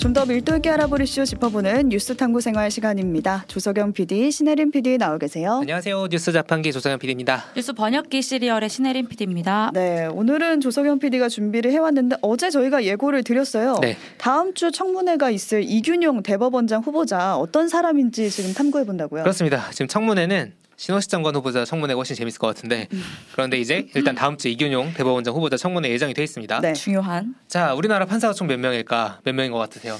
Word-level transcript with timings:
좀 0.00 0.14
더 0.14 0.24
밀도 0.24 0.56
있게 0.56 0.70
알아볼 0.70 1.02
이슈 1.02 1.24
짚어보는 1.26 1.90
뉴스 1.90 2.16
탐구 2.16 2.40
생활 2.40 2.70
시간입니다. 2.70 3.44
조석영 3.46 3.92
PD, 3.92 4.32
신혜림 4.32 4.70
PD 4.70 4.96
나와 4.98 5.18
계세요. 5.18 5.58
안녕하세요. 5.60 6.08
뉴스 6.10 6.32
자판기 6.32 6.72
조성현 6.72 6.98
PD입니다. 6.98 7.44
뉴스 7.54 7.74
번역기 7.74 8.22
시리얼의 8.22 8.70
신혜림 8.70 9.08
PD입니다. 9.08 9.70
네, 9.74 10.06
오늘은 10.06 10.62
조석영 10.62 10.98
PD가 11.00 11.28
준비를 11.28 11.70
해왔는데 11.70 12.16
어제 12.22 12.48
저희가 12.50 12.82
예고를 12.84 13.22
드렸어요. 13.22 13.78
네. 13.82 13.96
다음 14.16 14.54
주 14.54 14.72
청문회가 14.72 15.30
있을 15.30 15.62
이균용 15.62 16.22
대법원장 16.22 16.80
후보자 16.82 17.36
어떤 17.36 17.68
사람인지 17.68 18.30
지금 18.30 18.54
탐구해 18.54 18.86
본다고요. 18.86 19.22
그렇습니다. 19.22 19.70
지금 19.70 19.86
청문회는 19.86 20.54
신호시 20.80 21.08
장관 21.08 21.36
후보자 21.36 21.66
청문회가 21.66 21.98
훨씬 21.98 22.16
재밌을 22.16 22.38
것 22.38 22.46
같은데 22.46 22.88
음. 22.94 23.02
그런데 23.32 23.58
이제 23.58 23.86
일단 23.94 24.14
다음 24.14 24.38
주 24.38 24.48
이균용 24.48 24.94
대법원장 24.94 25.34
후보자 25.34 25.58
청문회 25.58 25.90
예정이 25.90 26.14
돼 26.14 26.22
있습니다. 26.24 26.60
네. 26.60 26.72
중요한 26.72 27.34
자, 27.48 27.74
우리나라 27.74 28.06
판사가 28.06 28.32
총 28.32 28.48
몇 28.48 28.58
명일까? 28.58 29.20
몇 29.22 29.34
명인 29.34 29.52
것 29.52 29.58
같으세요? 29.58 29.98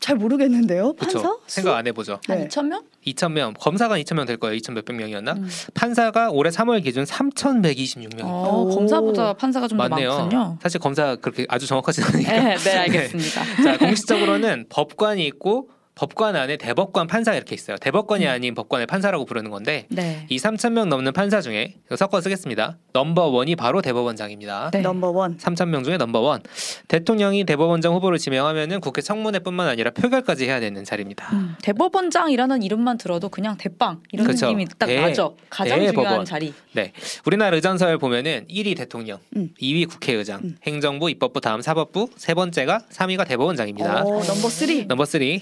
잘 0.00 0.16
모르겠는데요. 0.16 0.94
판사? 0.94 1.36
생각 1.46 1.76
안 1.76 1.86
해보죠. 1.86 2.18
네. 2.30 2.38
한 2.38 2.48
2천 2.48 2.66
명? 2.68 2.82
2천 3.06 3.32
명, 3.32 3.52
검사가 3.60 3.98
2천 3.98 4.14
명 4.14 4.24
될 4.24 4.38
거예요. 4.38 4.56
2천 4.56 4.72
몇백 4.72 4.96
명이었나? 4.96 5.34
음. 5.34 5.48
판사가 5.74 6.30
올해 6.30 6.48
3월 6.48 6.82
기준 6.82 7.04
3,126명. 7.04 8.22
어, 8.24 8.62
오. 8.62 8.74
검사보다 8.74 9.34
판사가 9.34 9.68
좀더 9.68 9.86
많네요. 9.86 10.08
많군요. 10.16 10.58
사실 10.62 10.80
검사 10.80 11.14
그렇게 11.16 11.44
아주 11.50 11.66
정확하지는 11.66 12.08
않으니까. 12.08 12.32
네, 12.32 12.56
네, 12.56 12.76
알겠습니다. 12.78 13.44
자, 13.62 13.76
공식적으로는 13.76 14.64
법관이 14.70 15.26
있고 15.26 15.68
법관 16.02 16.34
안에 16.34 16.56
대법관 16.56 17.06
판사 17.06 17.32
이렇게 17.32 17.54
있어요. 17.54 17.76
대법관이 17.76 18.26
아닌 18.26 18.56
법관의 18.56 18.88
판사라고 18.88 19.24
부르는 19.24 19.52
건데 19.52 19.86
네. 19.88 20.26
이 20.30 20.36
3천 20.36 20.72
명 20.72 20.88
넘는 20.88 21.12
판사 21.12 21.40
중에 21.40 21.74
섞어 21.96 22.20
쓰겠습니다. 22.20 22.76
넘버 22.92 23.26
원이 23.28 23.54
바로 23.54 23.80
대법원장입니다. 23.82 24.70
네. 24.72 24.80
넘버 24.80 25.10
원. 25.10 25.36
3천 25.38 25.68
명 25.68 25.84
중에 25.84 25.98
넘버 25.98 26.18
원. 26.18 26.42
대통령이 26.88 27.44
대법원장 27.44 27.94
후보를 27.94 28.18
지명하면은 28.18 28.80
국회 28.80 29.00
청문회뿐만 29.00 29.68
아니라 29.68 29.92
표결까지 29.92 30.46
해야 30.46 30.58
되는 30.58 30.82
자리입니다. 30.82 31.28
음, 31.34 31.54
대법원장이라는 31.62 32.64
이름만 32.64 32.98
들어도 32.98 33.28
그냥 33.28 33.56
대빵 33.56 34.02
이런 34.10 34.26
그렇죠. 34.26 34.46
느낌이 34.46 34.66
딱 34.76 34.86
대- 34.86 35.00
나죠. 35.00 35.36
가장 35.50 35.78
대법원. 35.78 36.04
중요한 36.04 36.24
자리. 36.24 36.52
네, 36.72 36.90
우리나라 37.26 37.54
의전서열 37.54 37.98
보면은 37.98 38.44
1위 38.50 38.76
대통령, 38.76 39.18
음. 39.36 39.50
2위 39.60 39.88
국회의장, 39.88 40.40
음. 40.42 40.56
행정부, 40.66 41.08
입법부 41.10 41.40
다음 41.40 41.62
사법부, 41.62 42.08
세 42.16 42.34
번째가 42.34 42.80
3위가 42.90 43.24
대법원장입니다. 43.28 44.02
어, 44.02 44.08
number 44.24 44.48
three. 44.48 44.86
넘버 44.86 45.04
3 45.04 45.38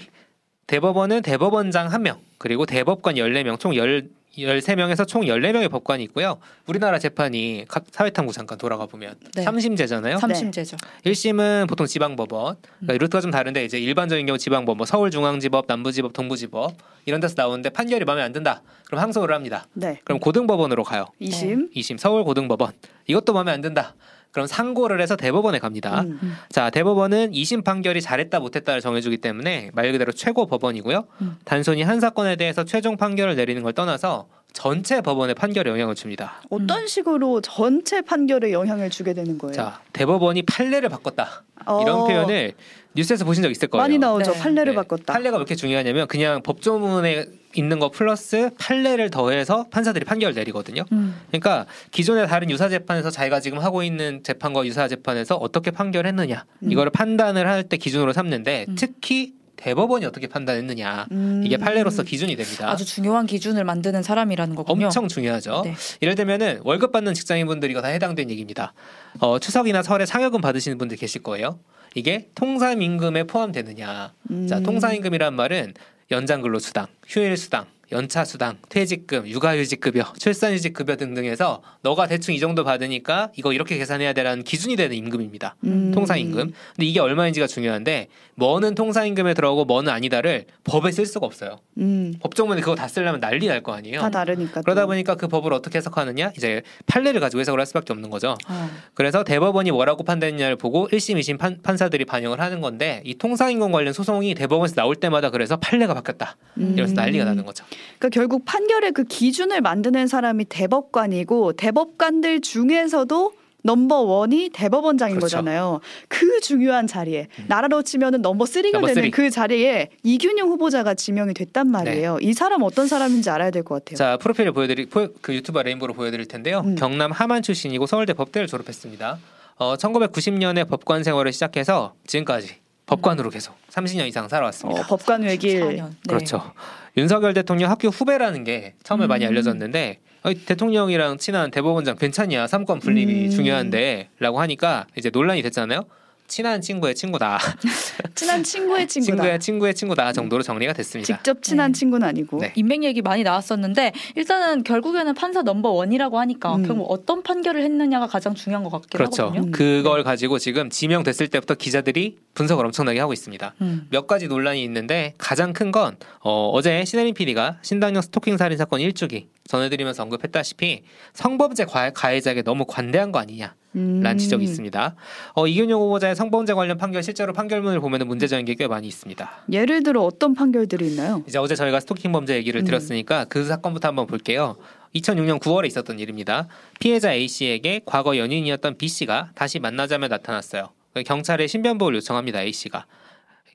대법원은 0.71 1.21
대법원장 1.23 1.89
1명 1.89 2.19
그리고 2.37 2.65
대법관 2.65 3.15
14명 3.15 3.59
총 3.59 3.73
10, 3.73 4.09
13명에서 4.37 5.05
총 5.05 5.23
14명의 5.23 5.69
법관이 5.69 6.01
있고요. 6.05 6.37
우리나라 6.65 6.97
재판이 6.97 7.65
각 7.67 7.83
사회탐구 7.91 8.31
잠깐 8.31 8.57
돌아가 8.57 8.85
보면 8.85 9.15
네. 9.35 9.41
삼심제잖아요. 9.41 10.19
삼심제죠. 10.19 10.77
1심은 11.05 11.67
보통 11.67 11.85
지방법원. 11.87 12.55
그러니까 12.79 13.03
루트가 13.03 13.19
좀 13.19 13.31
다른데 13.31 13.65
이제 13.65 13.77
일반적인 13.79 14.25
경우 14.25 14.37
지방법, 14.37 14.77
뭐 14.77 14.85
서울중앙지법, 14.85 15.65
남부지법, 15.67 16.13
동부지법 16.13 16.77
이런 17.05 17.19
데서 17.19 17.33
나오는데 17.35 17.71
판결이 17.71 18.05
마음에 18.05 18.21
안 18.21 18.31
든다. 18.31 18.61
그럼 18.85 19.01
항소를 19.01 19.35
합니다. 19.35 19.67
네. 19.73 19.99
그럼 20.05 20.21
고등법원으로 20.21 20.85
가요. 20.85 21.07
이심. 21.19 21.69
2심 21.75 21.97
서울고등법원. 21.97 22.71
이것도 23.07 23.33
마음에 23.33 23.51
안 23.51 23.59
든다. 23.59 23.93
그럼 24.31 24.47
상고를 24.47 25.01
해서 25.01 25.15
대법원에 25.15 25.59
갑니다. 25.59 26.01
음. 26.01 26.35
자, 26.49 26.69
대법원은 26.69 27.31
2심 27.31 27.63
판결이 27.63 28.01
잘했다 28.01 28.39
못했다를 28.39 28.81
정해주기 28.81 29.17
때문에 29.17 29.71
말 29.73 29.91
그대로 29.91 30.11
최고 30.11 30.45
법원이고요. 30.45 31.05
음. 31.21 31.37
단순히 31.43 31.83
한 31.83 31.99
사건에 31.99 32.35
대해서 32.35 32.63
최종 32.63 32.97
판결을 32.97 33.35
내리는 33.35 33.61
걸 33.61 33.73
떠나서 33.73 34.27
전체 34.53 35.01
법원의 35.01 35.35
판결에 35.35 35.69
영향을 35.71 35.95
줍니다. 35.95 36.41
어떤 36.49 36.85
식으로 36.87 37.41
전체 37.41 38.01
판결에 38.01 38.51
영향을 38.51 38.89
주게 38.89 39.13
되는 39.13 39.37
거예요? 39.37 39.53
자, 39.53 39.81
대법원이 39.93 40.43
판례를 40.43 40.89
바꿨다. 40.89 41.43
이런 41.81 41.99
어, 41.99 42.05
표현을 42.05 42.53
뉴스에서 42.93 43.23
보신 43.25 43.41
적 43.43 43.49
있을 43.49 43.67
거예요. 43.69 43.81
많이 43.81 43.97
나오죠. 43.97 44.31
네. 44.33 44.39
판례를 44.39 44.73
네. 44.73 44.75
바꿨다. 44.75 45.13
판례가 45.13 45.37
왜 45.37 45.41
이렇게 45.41 45.55
중요하냐면 45.55 46.07
그냥 46.07 46.41
법조문에 46.43 47.25
있는 47.53 47.79
거 47.79 47.89
플러스 47.89 48.49
판례를 48.59 49.09
더해서 49.09 49.67
판사들이 49.71 50.05
판결을 50.05 50.33
내리거든요. 50.35 50.83
음. 50.91 51.15
그러니까 51.29 51.65
기존의 51.91 52.27
다른 52.27 52.49
유사 52.49 52.69
재판에서 52.69 53.09
자기가 53.09 53.39
지금 53.39 53.59
하고 53.59 53.83
있는 53.83 54.23
재판과 54.23 54.65
유사 54.65 54.87
재판에서 54.87 55.35
어떻게 55.35 55.71
판결했느냐 55.71 56.45
음. 56.63 56.71
이거를 56.71 56.91
판단을 56.91 57.47
할 57.47 57.61
때 57.63 57.77
기준으로 57.77 58.11
삼는데 58.13 58.65
음. 58.69 58.75
특히 58.77 59.33
대법원이 59.55 60.05
어떻게 60.05 60.25
판단했느냐 60.27 61.05
음. 61.11 61.43
이게 61.45 61.55
판례로서 61.57 62.01
기준이 62.03 62.35
됩니다. 62.35 62.69
아주 62.69 62.83
중요한 62.83 63.27
기준을 63.27 63.63
만드는 63.63 64.01
사람이라는 64.01 64.55
거군요. 64.55 64.85
엄청 64.87 65.07
중요하죠. 65.07 65.61
네. 65.65 65.75
예를 66.01 66.15
들면은 66.15 66.61
월급 66.63 66.91
받는 66.91 67.13
직장인분들이 67.13 67.71
이거 67.71 67.81
다 67.81 67.89
해당된 67.89 68.31
얘기입니다. 68.31 68.73
어, 69.19 69.37
추석이나 69.37 69.83
설에 69.83 70.05
상여금 70.07 70.41
받으시는 70.41 70.77
분들 70.79 70.97
계실 70.97 71.21
거예요. 71.21 71.59
이게 71.95 72.29
통상임금에 72.35 73.23
포함되느냐. 73.23 74.13
음. 74.31 74.47
자, 74.47 74.59
통상임금이란 74.61 75.35
말은 75.35 75.73
연장근로수당, 76.09 76.87
휴일수당, 77.07 77.65
연차 77.91 78.23
수당, 78.25 78.57
퇴직금, 78.69 79.27
육아휴직급여, 79.27 80.13
출산휴직급여 80.17 80.95
등등해서 80.95 81.61
너가 81.81 82.07
대충 82.07 82.33
이 82.33 82.39
정도 82.39 82.63
받으니까 82.63 83.31
이거 83.35 83.53
이렇게 83.53 83.77
계산해야 83.77 84.13
되라는 84.13 84.43
기준이 84.43 84.75
되는 84.75 84.95
임금입니다. 84.95 85.55
음. 85.65 85.91
통상임금. 85.93 86.53
근데 86.75 86.85
이게 86.85 86.99
얼마인지가 86.99 87.47
중요한데 87.47 88.07
뭐는 88.35 88.75
통상임금에 88.75 89.33
들어가고 89.33 89.65
뭐는 89.65 89.91
아니다를 89.91 90.45
법에 90.63 90.91
쓸 90.91 91.05
수가 91.05 91.25
없어요. 91.25 91.59
음. 91.77 92.13
법조문에 92.21 92.61
그거 92.61 92.75
다 92.75 92.87
쓰려면 92.87 93.19
난리 93.19 93.47
날 93.47 93.61
거 93.61 93.73
아니에요. 93.73 93.99
다 93.99 94.09
다르니까. 94.09 94.61
그러다 94.63 94.81
또. 94.81 94.87
보니까 94.87 95.13
그 95.15 95.27
법을 95.27 95.53
어떻게 95.53 95.77
해석하느냐 95.77 96.31
이제 96.35 96.63
판례를 96.87 97.19
가지고 97.21 97.41
해석을 97.41 97.59
할 97.59 97.67
수밖에 97.67 97.93
없는 97.93 98.09
거죠. 98.09 98.35
어. 98.49 98.69
그래서 98.95 99.23
대법원이 99.23 99.69
뭐라고 99.71 100.03
판단했냐를 100.03 100.55
보고 100.55 100.87
1심, 100.87 101.19
2심 101.19 101.37
판, 101.37 101.59
판사들이 101.61 102.05
반영을 102.05 102.39
하는 102.39 102.59
건데 102.61 103.03
이 103.05 103.15
통상임금 103.15 103.71
관련 103.71 103.93
소송이 103.93 104.33
대법원에서 104.33 104.73
나올 104.75 104.95
때마다 104.95 105.29
그래서 105.29 105.57
판례가 105.57 105.93
바뀌었다. 105.93 106.37
이러면서 106.55 106.93
음. 106.93 106.95
난리가 106.95 107.23
나는 107.25 107.45
거죠. 107.45 107.63
그러니까 107.99 108.09
결국 108.09 108.45
판결의 108.45 108.91
그 108.91 109.03
기준을 109.03 109.61
만드는 109.61 110.07
사람이 110.07 110.45
대법관이고 110.45 111.53
대법관들 111.53 112.41
중에서도 112.41 113.33
넘버 113.63 114.01
원이 114.01 114.49
대법원장인 114.53 115.17
그렇죠. 115.17 115.37
거잖아요. 115.37 115.81
그 116.07 116.39
중요한 116.41 116.87
자리에 116.87 117.27
나라로 117.47 117.83
치면은 117.83 118.23
number 118.23 118.47
three가 118.47 118.79
되는 118.79 118.93
three. 118.95 119.11
그 119.11 119.29
자리에 119.29 119.89
이균용 120.01 120.49
후보자가 120.49 120.95
지명이 120.95 121.35
됐단 121.35 121.67
말이에요. 121.67 122.17
이 122.21 122.33
사람 122.33 122.63
어떤 122.63 122.87
사람인지 122.87 123.29
알아야 123.29 123.51
될 123.51 123.61
것 123.63 123.75
같아요. 123.75 123.91
네. 123.91 123.95
자 123.97 124.17
프로필을 124.17 124.51
보여드릴 124.53 124.87
포- 124.89 125.09
그 125.21 125.35
유튜버 125.35 125.61
레인보로 125.61 125.93
보여드릴 125.93 126.27
텐데요. 126.27 126.63
음. 126.65 126.73
경남 126.75 127.11
함안 127.11 127.43
출신이고 127.43 127.85
서울대 127.85 128.13
법대를 128.13 128.47
졸업했습니다. 128.47 129.19
어, 129.57 129.75
1990년에 129.75 130.67
법관 130.67 131.03
생활을 131.03 131.31
시작해서 131.31 131.93
지금까지 132.07 132.55
법관으로 132.91 133.29
계속 133.29 133.55
30년 133.69 134.07
이상 134.07 134.25
어, 134.25 134.27
살아왔습니다. 134.27 134.85
법관 134.87 135.23
외길 135.23 135.61
14년. 135.61 135.89
네. 135.89 135.95
그렇죠. 136.09 136.51
윤석열 136.97 137.33
대통령 137.33 137.71
학교 137.71 137.87
후배라는 137.87 138.43
게 138.43 138.73
처음에 138.83 139.07
많이 139.07 139.25
음. 139.25 139.29
알려졌는데 139.29 139.99
어, 140.23 140.33
대통령이랑 140.33 141.17
친한 141.17 141.51
대법원장 141.51 141.95
괜찮냐 141.95 142.47
삼권 142.47 142.79
분립이 142.79 143.25
음. 143.25 143.29
중요한데라고 143.29 144.41
하니까 144.41 144.87
이제 144.97 145.09
논란이 145.09 145.41
됐잖아요. 145.41 145.85
친한 146.31 146.61
친구의 146.61 146.95
친구다. 146.95 147.37
친한 148.15 148.41
친구의 148.41 148.87
친구다. 148.87 149.15
친구의 149.17 149.39
친구의 149.39 149.75
친구다 149.75 150.13
정도로 150.13 150.43
정리가 150.43 150.71
됐습니다. 150.71 151.05
직접 151.17 151.43
친한 151.43 151.73
네. 151.73 151.79
친구는 151.79 152.07
아니고. 152.07 152.39
네. 152.39 152.53
인맥 152.55 152.83
얘기 152.85 153.01
많이 153.01 153.23
나왔었는데 153.23 153.91
일단은 154.15 154.63
결국에는 154.63 155.13
판사 155.13 155.41
넘버 155.41 155.69
원이라고 155.71 156.19
하니까 156.19 156.55
음. 156.55 156.65
결국 156.65 156.85
어떤 156.89 157.21
판결을 157.21 157.61
했느냐가 157.63 158.07
가장 158.07 158.33
중요한 158.33 158.63
것 158.63 158.69
같긴 158.69 158.97
그렇죠. 158.97 159.23
하거든요. 159.23 159.47
음. 159.47 159.51
그걸 159.51 160.03
가지고 160.05 160.39
지금 160.39 160.69
지명됐을 160.69 161.27
때부터 161.27 161.55
기자들이 161.55 162.17
분석을 162.33 162.65
엄청나게 162.65 162.99
하고 163.01 163.11
있습니다. 163.11 163.53
음. 163.59 163.87
몇 163.89 164.07
가지 164.07 164.27
논란이 164.29 164.63
있는데 164.63 165.13
가장 165.17 165.51
큰 165.53 165.71
건 165.71 165.95
어, 166.21 166.49
어제 166.53 166.83
신혜림 166.85 167.13
PD가 167.13 167.57
신당역 167.61 168.03
스토킹 168.05 168.35
살인 168.37 168.57
사건 168.57 168.79
일주기 168.81 169.27
전해드리면서 169.47 170.03
언급했다시피 170.03 170.83
성범죄 171.13 171.65
과- 171.65 171.91
가해자에게 171.91 172.41
너무 172.41 172.65
관대한 172.65 173.11
거 173.11 173.19
아니냐. 173.19 173.53
음. 173.75 174.01
라는 174.01 174.17
지적이 174.17 174.43
있습니다. 174.45 174.95
어, 175.33 175.47
이균용 175.47 175.81
후보자의 175.81 176.15
성범죄 176.15 176.53
관련 176.53 176.77
판결 176.77 177.03
실제로 177.03 177.31
판결문을 177.33 177.79
보면 177.79 178.07
문제적인 178.07 178.45
게 178.45 178.55
꽤 178.55 178.67
많이 178.67 178.87
있습니다. 178.87 179.31
예를 179.51 179.81
들어 179.83 180.01
어떤 180.03 180.33
판결들이 180.33 180.87
있나요? 180.87 181.23
이제 181.27 181.37
어제 181.39 181.55
저희가 181.55 181.79
스토킹 181.79 182.11
범죄 182.11 182.35
얘기를 182.35 182.61
음. 182.61 182.65
드렸으니까 182.65 183.25
그 183.25 183.45
사건부터 183.45 183.87
한번 183.87 184.07
볼게요. 184.07 184.55
2006년 184.95 185.39
9월에 185.39 185.67
있었던 185.67 185.99
일입니다. 185.99 186.47
피해자 186.79 187.13
A 187.13 187.27
씨에게 187.27 187.81
과거 187.85 188.17
연인이었던 188.17 188.77
B 188.77 188.87
씨가 188.89 189.29
다시 189.35 189.59
만나자며 189.59 190.09
나타났어요. 190.09 190.69
경찰에 191.05 191.47
신변보호를 191.47 191.95
요청합니다. 191.97 192.41
A 192.41 192.51
씨가. 192.51 192.85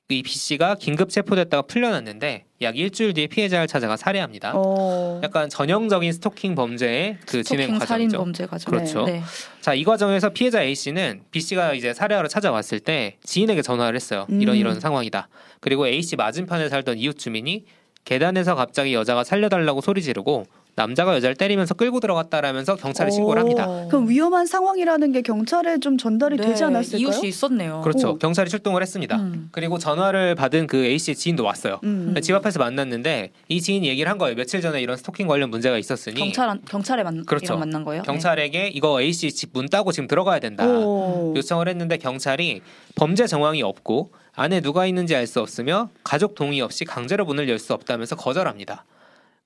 이 0.09 0.23
B 0.23 0.31
씨가 0.31 0.75
긴급 0.75 1.09
체포됐다가 1.09 1.63
풀려났는데 1.63 2.45
약 2.61 2.77
일주일 2.77 3.13
뒤에 3.13 3.27
피해자를 3.27 3.67
찾아가 3.67 3.97
살해합니다. 3.97 4.53
어. 4.55 5.19
약간 5.21 5.49
전형적인 5.49 6.13
스토킹 6.13 6.55
범죄의 6.55 7.17
그 7.27 7.43
진행 7.43 7.67
스토킹 7.67 7.85
살인 7.85 8.07
과정이죠. 8.07 8.17
범죄 8.17 8.45
과정. 8.45 8.71
그렇죠. 8.71 9.03
네. 9.03 9.21
자, 9.59 9.73
이 9.73 9.83
과정에서 9.83 10.29
피해자 10.29 10.63
A 10.63 10.75
씨는 10.75 11.23
B 11.31 11.41
씨가 11.41 11.73
이제 11.73 11.93
살해하러 11.93 12.29
찾아왔을 12.29 12.79
때 12.79 13.17
지인에게 13.25 13.61
전화를 13.61 13.97
했어요. 13.97 14.25
이런 14.29 14.55
음. 14.55 14.59
이런 14.59 14.79
상황이다. 14.79 15.27
그리고 15.59 15.85
A 15.85 16.01
씨 16.01 16.15
맞은편에 16.15 16.69
살던 16.69 16.99
이웃 16.99 17.17
주민이 17.17 17.65
계단에서 18.05 18.55
갑자기 18.55 18.93
여자가 18.93 19.25
살려달라고 19.25 19.81
소리 19.81 20.01
지르고 20.01 20.45
남자가 20.77 21.15
여자를 21.15 21.35
때리면서 21.35 21.73
끌고 21.73 21.99
들어갔다라면서 21.99 22.75
경찰에 22.75 23.09
신고를 23.09 23.41
합니다. 23.41 23.67
오. 23.67 23.87
그럼 23.87 24.07
위험한 24.07 24.45
상황이라는 24.45 25.11
게 25.11 25.23
경찰에 25.23 25.79
좀 25.79 25.97
전달이 25.97 26.37
되지 26.37 26.59
네, 26.61 26.65
않았을까요? 26.65 27.01
이웃이 27.01 27.27
있었네요. 27.27 27.81
그렇죠. 27.81 28.11
오. 28.11 28.17
경찰이 28.19 28.47
출동을 28.47 28.83
했습니다. 28.83 29.17
음. 29.17 29.49
그리고 29.51 29.79
전화를 29.79 30.35
받은 30.35 30.67
그 30.67 30.85
A 30.85 30.99
씨의 30.99 31.15
지인도 31.15 31.43
왔어요. 31.43 31.79
음. 31.83 32.13
집 32.21 32.35
앞에서 32.35 32.59
만났는데 32.59 33.31
이 33.49 33.59
지인이 33.59 33.87
얘기를 33.87 34.09
한 34.09 34.19
거예요. 34.19 34.35
며칠 34.35 34.61
전에 34.61 34.79
이런 34.79 34.97
스토킹 34.97 35.25
관련 35.25 35.49
문제가 35.49 35.79
있었으니 35.79 36.15
경찰 36.15 36.59
경찰에 36.69 37.01
만 37.01 37.25
그렇죠. 37.25 37.57
만난 37.57 37.83
거예요. 37.83 38.03
네. 38.03 38.05
경찰에게 38.05 38.67
이거 38.67 39.01
A 39.01 39.11
씨 39.13 39.31
집 39.31 39.49
문 39.53 39.65
따고 39.67 39.91
지금 39.91 40.07
들어가야 40.07 40.37
된다. 40.39 40.67
오. 40.67 41.33
요청을 41.35 41.67
했는데 41.69 41.97
경찰이 41.97 42.61
범죄 42.95 43.25
정황이 43.25 43.63
없고 43.63 44.11
안에 44.35 44.61
누가 44.61 44.85
있는지 44.85 45.15
알 45.15 45.25
수 45.25 45.41
없으며 45.41 45.89
가족 46.03 46.35
동의 46.35 46.61
없이 46.61 46.85
강제로 46.85 47.25
문을 47.25 47.49
열 47.49 47.57
수 47.57 47.73
없다면서 47.73 48.15
거절합니다. 48.15 48.85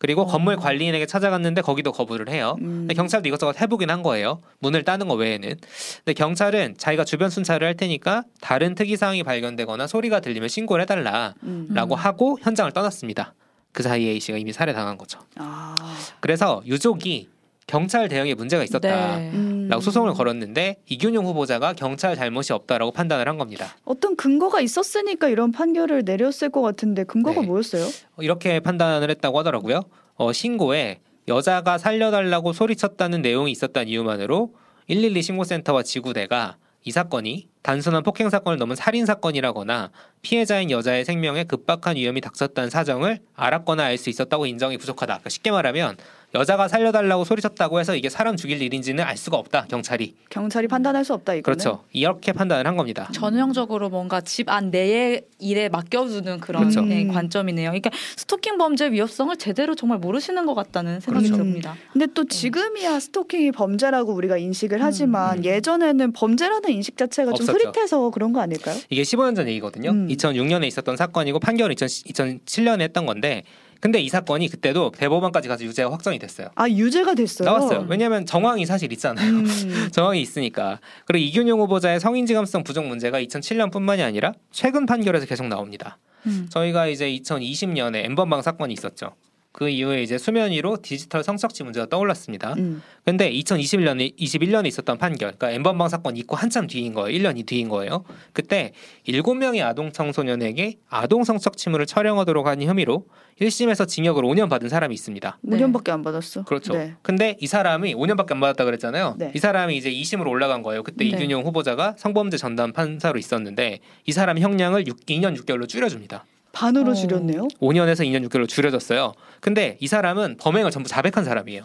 그리고 0.02 0.24
어. 0.24 0.26
건물 0.26 0.56
관리인에게 0.56 1.06
찾아갔는데 1.06 1.62
거기도 1.62 1.92
거부를 1.92 2.28
해요. 2.30 2.56
음. 2.62 2.88
근데 2.88 2.96
경찰도 2.96 3.28
이것저것 3.28 3.62
해보긴 3.62 3.92
한 3.92 4.02
거예요. 4.02 4.42
문을 4.58 4.84
따는 4.84 5.08
거 5.08 5.14
외에는. 5.14 5.54
근데 5.98 6.14
경찰은 6.16 6.74
자기가 6.80 7.04
주변 7.04 7.30
순찰을 7.30 7.68
할 7.68 7.76
테니까 7.76 8.24
다른 8.42 8.74
특이 8.74 8.98
사항이 8.98 9.22
발견되거나 9.22 9.86
소리가 9.86 10.20
들리면 10.20 10.50
신고를 10.50 10.82
해달라라고 10.82 11.36
음. 11.44 11.94
하고 11.96 12.40
현장을 12.42 12.72
떠났습니다. 12.72 13.36
그 13.74 13.84
사이에 13.84 14.14
A 14.14 14.20
씨가 14.20 14.40
이미 14.40 14.52
살해당한 14.52 14.98
거죠. 14.98 15.20
아. 15.36 15.76
그래서 16.20 16.64
유족이 16.66 17.30
경찰 17.68 18.10
대응에 18.10 18.34
문제가 18.34 18.64
있었다. 18.64 19.18
네. 19.18 19.30
음. 19.30 19.51
라고 19.72 19.82
소송을 19.82 20.14
걸었는데 20.14 20.76
이균용 20.90 21.26
후보자가 21.26 21.72
경찰 21.72 22.18
잘못이 22.18 22.52
없다라고 22.52 22.92
판단을 22.92 23.30
한 23.30 23.38
겁니다. 23.38 23.74
어떤 23.86 24.18
근거가 24.18 24.60
있었으니까 24.60 25.30
이런 25.30 25.54
판결을 25.54 26.04
내렸을 26.04 26.50
것 26.50 26.62
같은데 26.62 27.06
근거가 27.06 27.40
네. 27.40 27.48
뭐였어요? 27.48 27.88
이렇게 28.20 28.60
판단을 28.60 29.10
했다고 29.10 29.40
하더라고요. 29.40 29.84
어, 30.16 30.34
신고에 30.34 31.00
여자가 31.30 31.78
살려달라고 31.78 32.52
소리쳤다는 32.52 33.22
내용이 33.22 33.50
있었다는 33.52 33.88
이유만으로 33.88 34.54
112 34.88 35.22
신고센터와 35.22 35.84
지구대가 35.84 36.58
이 36.84 36.92
사건이 36.92 37.48
단순한 37.62 38.04
폭행 38.04 38.30
사건을 38.30 38.58
넘은 38.58 38.76
살인 38.76 39.06
사건이라거나 39.06 39.92
피해자인 40.22 40.70
여자의 40.70 41.06
생명에 41.06 41.46
급박한 41.46 41.96
위험이 41.96 42.20
닥쳤다는 42.20 42.70
사정을 42.70 43.20
알았거나 43.36 43.84
알 43.84 43.98
수 43.98 44.10
있었다고 44.10 44.48
인정이 44.48 44.78
부족하다. 44.80 45.14
그러니까 45.14 45.30
쉽게 45.30 45.52
말하면 45.52 45.96
여자가 46.34 46.68
살려달라고 46.70 47.26
소리쳤다고 47.26 47.80
해서 47.80 47.96
이게 47.96 48.08
사람 48.10 48.38
죽일 48.38 48.62
일인지는 48.62 49.04
알 49.04 49.18
수가 49.18 49.38
없다. 49.38 49.66
경찰이 49.70 50.16
경찰이 50.30 50.68
판단할 50.68 51.04
수 51.04 51.14
없다 51.14 51.34
이거는. 51.34 51.44
그렇죠. 51.44 51.84
이렇게 51.92 52.32
판단을 52.32 52.66
한 52.68 52.78
겁니다. 52.78 53.10
전형적으로 53.14 53.90
뭔가 53.90 54.22
집 54.22 54.50
안 54.50 54.70
내의 54.70 55.24
일에 55.40 55.70
맡겨두는 55.70 56.40
그런 56.42 56.64
그렇죠. 56.64 56.82
네, 56.82 57.04
음. 57.04 57.08
관점이네요. 57.14 57.70
그러니까 57.70 57.90
스토킹 58.18 58.58
범죄 58.58 58.92
위협성을 58.92 59.36
제대로 59.38 59.76
정말 59.76 59.98
모르시는 60.00 60.46
것 60.46 60.54
같다는 60.56 61.00
생각이 61.00 61.28
그렇죠. 61.28 61.44
듭니다. 61.44 61.76
근데 61.94 62.08
또 62.14 62.26
지금이야 62.26 63.00
스토킹이 63.00 63.52
범죄라고 63.52 64.14
우리가 64.14 64.38
인식을 64.38 64.82
하지만 64.84 65.40
음. 65.40 65.44
예전에는 65.46 66.12
범죄라는 66.14 66.70
인식 66.72 66.98
자체가 66.98 67.32
좀 67.34 67.48
없었죠. 67.48 67.70
흐릿해서 67.70 68.10
그런 68.10 68.34
거 68.34 68.42
아닐까요? 68.42 68.76
이게 68.90 69.02
15년 69.04 69.36
전 69.36 69.48
얘기거든요. 69.48 69.92
음. 69.92 70.08
2006년에 70.10 70.66
있었던 70.68 70.98
사건이고 70.98 71.40
판결은 71.40 71.76
2007년에 71.76 72.82
했던 72.82 73.06
건데 73.06 73.44
근데 73.82 74.00
이 74.00 74.08
사건이 74.10 74.48
그때도 74.48 74.92
대법원까지 74.92 75.48
가서 75.50 75.66
유죄가 75.66 75.92
확정이 75.92 76.20
됐어요. 76.20 76.50
아 76.56 76.70
유죄가 76.70 77.16
됐어요. 77.16 77.50
나왔어요. 77.50 77.88
왜냐하면 77.90 78.28
정황이 78.28 78.66
사실 78.66 78.94
있잖아요. 78.94 79.28
음. 79.28 79.46
정황이 79.92 80.22
있으니까. 80.22 80.80
그리고 81.06 81.26
이균용 81.26 81.60
후보자의 81.62 82.00
성인지감성 82.00 82.64
부족 82.64 82.86
문제가 82.86 83.20
2007년뿐만이 83.20 84.02
아니라 84.06 84.34
최근 84.52 84.86
판결에서 84.86 85.26
계속 85.26 85.48
나옵니다. 85.48 85.98
음. 86.28 86.48
저희가 86.52 86.88
이제 86.88 87.10
2020년에 87.10 88.06
엠번방 88.06 88.44
사건이 88.44 88.72
있었죠. 88.74 89.16
그 89.52 89.68
이후에 89.68 90.02
이제 90.02 90.18
수면 90.18 90.52
위로 90.52 90.78
디지털 90.82 91.24
성착취 91.24 91.64
문제가 91.64 91.86
떠올랐습니다. 91.88 92.54
음. 92.54 92.82
근데 93.04 93.30
2021년에 93.32 94.18
21년에 94.18 94.68
있었던 94.68 94.98
판결, 94.98 95.34
그러니까 95.34 95.52
엠번방 95.52 95.90
사건 95.90 96.16
있고 96.18 96.36
한참 96.36 96.68
뒤인 96.68 96.94
거예요. 96.94 97.18
1년이 97.18 97.46
뒤인 97.46 97.68
거예요. 97.68 98.06
그때 98.32 98.72
7명의 99.08 99.62
아동 99.66 99.92
청소년에게 99.92 100.78
아동 100.90 101.24
성착취물을 101.24 101.86
촬영하도록 101.86 102.48
한 102.48 102.62
혐의로 102.62 103.06
1심에서 103.42 103.88
징역을 103.88 104.24
5년 104.24 104.50
받은 104.50 104.70
사람이 104.70 104.94
있습니다. 104.94 105.40
네. 105.42 105.58
5년밖에 105.58 105.90
안 105.90 106.02
받았어. 106.02 106.44
그렇죠. 106.44 106.74
네. 106.74 106.96
근데 107.02 107.36
이 107.42 107.48
사람이 107.48 107.96
5년밖에 107.96 108.32
안 108.34 108.40
받았다 108.40 108.64
그랬잖아요. 108.64 109.16
네. 109.18 109.32
이 109.36 109.40
사람이 109.40 109.76
이제 109.76 109.92
2심으로 109.92 110.28
올라간 110.28 110.62
거예요. 110.62 110.84
그때 110.84 111.04
네. 111.04 111.10
이균용 111.10 111.44
후보자가 111.46 111.96
성범죄 111.98 112.38
전담 112.38 112.72
판사로 112.72 113.20
있었는데 113.20 113.80
이 114.06 114.12
사람 114.12 114.38
형량을 114.38 114.88
6, 114.88 115.06
2년 115.08 115.38
6개월로 115.38 115.68
줄여줍니다. 115.68 116.26
반으로 116.52 116.92
어. 116.92 116.94
줄였네요. 116.94 117.48
5년에서 117.62 118.06
2년 118.06 118.28
6개월로 118.28 118.48
줄여졌어요. 118.48 119.14
근데 119.40 119.78
이 119.80 119.88
사람은 119.88 120.38
범행을 120.40 120.72
전부 120.72 120.90
자백한 120.90 121.24
사람이에요. 121.24 121.64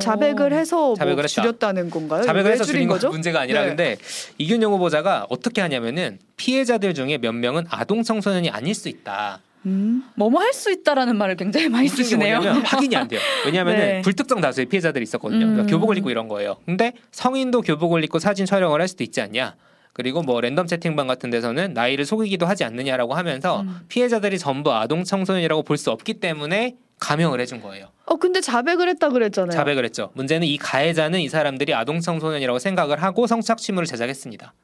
자백을 0.00 0.54
해서 0.54 0.94
자백을 0.94 1.16
뭐. 1.22 1.26
줄였다는 1.26 1.90
건가요? 1.90 2.22
자백을 2.22 2.48
왜 2.48 2.54
해서 2.54 2.64
줄인 2.64 2.88
거죠? 2.88 3.10
문제가 3.10 3.40
아니라 3.40 3.62
네. 3.62 3.68
근데 3.68 3.96
이균용 4.38 4.72
후보자가 4.72 5.26
어떻게 5.28 5.60
하냐면은 5.60 6.18
피해자들 6.38 6.94
중에 6.94 7.18
몇 7.18 7.32
명은 7.32 7.66
아동 7.68 8.02
청소년이 8.02 8.48
아닐 8.48 8.74
수 8.74 8.88
있다. 8.88 9.40
음. 9.66 10.02
뭐뭐 10.16 10.40
할 10.40 10.52
수 10.54 10.72
있다라는 10.72 11.16
말을 11.16 11.36
굉장히 11.36 11.68
많이 11.68 11.88
쓰시네요. 11.88 12.38
확인이 12.64 12.96
안 12.96 13.06
돼요. 13.06 13.20
왜냐하면 13.44 13.76
네. 13.76 13.96
은 13.96 14.02
불특정 14.02 14.40
다수의 14.40 14.66
피해자들이 14.66 15.02
있었거든요. 15.02 15.40
그러니까 15.40 15.62
음. 15.64 15.66
교복을 15.66 15.98
입고 15.98 16.08
이런 16.10 16.26
거예요. 16.26 16.56
근데 16.64 16.94
성인도 17.10 17.60
교복을 17.60 18.02
입고 18.04 18.18
사진 18.18 18.46
촬영을 18.46 18.80
할 18.80 18.88
수도 18.88 19.04
있지 19.04 19.20
않냐. 19.20 19.54
그리고 19.92 20.22
뭐 20.22 20.40
랜덤 20.40 20.66
채팅방 20.66 21.06
같은 21.06 21.30
데서는 21.30 21.74
나이를 21.74 22.04
속이기도 22.06 22.46
하지 22.46 22.64
않느냐라고 22.64 23.14
하면서 23.14 23.60
음. 23.62 23.80
피해자들이 23.88 24.38
전부 24.38 24.72
아동 24.72 25.04
청소년이라고 25.04 25.62
볼 25.62 25.76
수 25.76 25.90
없기 25.90 26.14
때문에 26.14 26.76
감형을 27.00 27.40
해준 27.40 27.60
거예요. 27.60 27.88
어 28.06 28.16
근데 28.16 28.40
자백을 28.40 28.88
했다 28.88 29.08
그랬잖아요. 29.08 29.50
자백을 29.50 29.84
했죠. 29.84 30.10
문제는 30.14 30.46
이 30.46 30.56
가해자는 30.58 31.18
이 31.20 31.28
사람들이 31.28 31.74
아동 31.74 32.00
청소년이라고 32.00 32.58
생각을 32.60 33.02
하고 33.02 33.26
성착취물을 33.26 33.86
제작했습니다. 33.86 34.54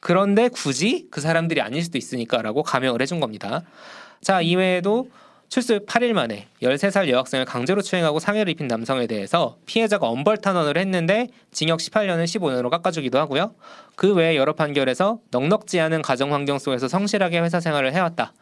그런데 0.00 0.48
굳이 0.48 1.06
그 1.10 1.20
사람들이 1.20 1.60
아닐 1.60 1.82
수도 1.82 1.98
있으니까라고 1.98 2.62
감형을 2.62 3.02
해준 3.02 3.20
겁니다. 3.20 3.62
자 4.22 4.40
이외에도 4.40 5.10
출소 5.48 5.78
8일 5.78 6.12
만에 6.12 6.48
13살 6.62 7.08
여학생을 7.08 7.44
강제로 7.44 7.82
추행하고 7.82 8.18
상해를 8.18 8.50
입힌 8.50 8.66
남성에 8.66 9.06
대해서 9.06 9.56
피해자가 9.66 10.08
엄벌 10.08 10.38
탄원을 10.38 10.76
했는데 10.76 11.28
징역 11.52 11.78
18년을 11.78 12.24
15년으로 12.24 12.70
깎아주기도 12.70 13.18
하고요. 13.18 13.54
그 13.96 14.14
외에 14.14 14.36
여러 14.36 14.52
판결에서 14.54 15.20
넉넉지 15.30 15.78
않은 15.80 16.02
가정 16.02 16.32
환경 16.32 16.58
속에서 16.58 16.88
성실하게 16.88 17.40
회사 17.40 17.60
생활을 17.60 17.92
해왔다. 17.92 18.32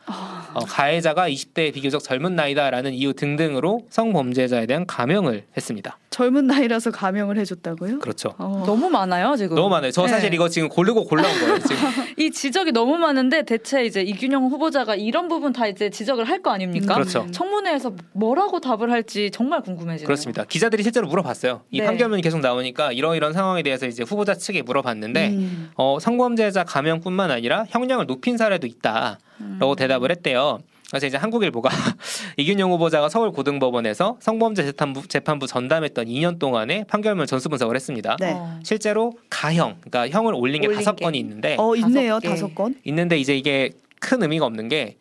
어, 0.54 0.60
가해자가 0.60 1.28
20대의 1.28 1.72
비교적 1.72 2.02
젊은 2.02 2.36
나이다라는 2.36 2.92
이유 2.92 3.12
등등으로 3.14 3.86
성범죄자에 3.90 4.66
대한 4.66 4.86
감형을 4.86 5.46
했습니다. 5.56 5.98
젊은 6.12 6.46
나이라서 6.46 6.90
감형을 6.92 7.36
해줬다고요? 7.38 7.98
그렇죠. 7.98 8.34
어. 8.38 8.62
너무 8.64 8.88
많아요 8.90 9.34
지금. 9.36 9.56
너무 9.56 9.68
많아요. 9.70 9.90
저 9.90 10.06
사실 10.06 10.30
네. 10.30 10.36
이거 10.36 10.48
지금 10.48 10.68
고르고 10.68 11.04
골라온 11.06 11.34
거예요. 11.40 11.58
지금 11.60 11.76
이 12.18 12.30
지적이 12.30 12.70
너무 12.72 12.96
많은데 12.98 13.42
대체 13.44 13.84
이제 13.84 14.02
이균영 14.02 14.46
후보자가 14.46 14.94
이런 14.94 15.26
부분 15.28 15.52
다 15.52 15.66
이제 15.66 15.90
지적을 15.90 16.24
할 16.26 16.42
거 16.42 16.50
아닙니까? 16.50 16.94
그렇죠. 16.94 17.26
청문회에서 17.30 17.94
뭐라고 18.14 18.58
답을 18.58 18.90
할지 18.90 19.30
정말 19.32 19.60
궁금해지네요. 19.62 20.06
그렇습니다. 20.06 20.44
기자들이 20.44 20.82
실제로 20.82 21.06
물어봤어요. 21.06 21.62
이 21.70 21.78
네. 21.80 21.86
판결문이 21.86 22.20
계속 22.20 22.40
나오니까 22.40 22.90
이러이런 22.92 23.32
상황에 23.32 23.62
대해서 23.62 23.86
이제 23.86 24.02
후보자 24.02 24.34
측에 24.34 24.62
물어봤는데 24.62 25.28
음. 25.28 25.70
어, 25.76 25.98
성범죄자 26.00 26.64
감형뿐만 26.64 27.30
아니라 27.30 27.64
형량을 27.68 28.06
높인 28.06 28.36
사례도 28.36 28.66
있다라고 28.66 29.18
음. 29.40 29.74
대답을 29.76 30.10
했대요. 30.10 30.58
그래서 30.92 31.06
이제 31.06 31.16
한국일보가 31.16 31.70
이균용 32.36 32.70
후보자가 32.72 33.08
서울고등법원에서 33.08 34.18
성범죄 34.20 34.62
재판부, 34.66 35.08
재판부 35.08 35.46
전담했던 35.46 36.04
2년 36.04 36.38
동안의 36.38 36.84
판결문 36.86 37.26
전수 37.26 37.48
분석을 37.48 37.74
했습니다. 37.74 38.18
네. 38.20 38.34
어. 38.34 38.60
실제로 38.62 39.14
가형, 39.30 39.78
그러니까 39.80 40.10
형을 40.14 40.34
올린 40.34 40.60
게 40.60 40.66
올린 40.66 40.76
다섯 40.80 40.94
게. 40.94 41.06
건이 41.06 41.18
있는데 41.18 41.56
어 41.58 41.74
있네요. 41.76 42.20
다섯 42.20 42.54
건. 42.54 42.74
있는데 42.84 43.16
이제 43.16 43.34
이게 43.34 43.70
큰 44.00 44.22
의미가 44.22 44.44
없는 44.44 44.68
게 44.68 44.98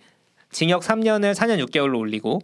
징역 0.49 0.81
3년을 0.83 1.33
4년 1.35 1.61
6개월로 1.65 1.99
올리고 1.99 2.39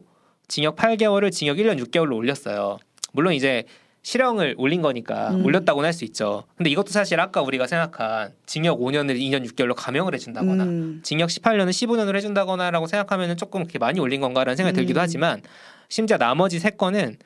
징역 0.50 0.75
8개월을 0.75 1.32
징역 1.32 1.56
1년 1.56 1.82
6개월로 1.86 2.18
올렸어요. 2.18 2.80
물론 3.13 3.32
이제 3.34 3.63
실형을 4.07 4.55
올린 4.57 4.81
거니까 4.81 5.31
음. 5.31 5.45
올렸다고는 5.45 5.85
할 5.85 5.93
수 5.97 6.05
있죠. 6.05 6.43
근데 6.55 6.69
이것도 6.69 6.91
사실 6.91 7.19
아까 7.19 7.41
우리가 7.41 7.67
생각한 7.67 8.31
징역 8.45 8.79
5년을 8.79 9.19
2년 9.19 9.45
6개월로 9.45 9.73
감형을 9.75 10.13
해준다거나 10.13 10.63
음. 10.63 10.99
징역 11.03 11.27
18년을 11.27 11.71
15년을 11.71 12.15
해준다거나라고 12.15 12.87
생각하면 12.87 13.35
조금 13.35 13.63
그렇게 13.63 13.79
많이 13.79 13.99
올린 13.99 14.21
건가라는 14.21 14.55
생각이 14.55 14.75
들기도 14.75 14.99
음. 14.99 15.01
하지만 15.01 15.41
심지어 15.89 16.17
나머지 16.17 16.59
세 16.59 16.69
건은 16.69 17.17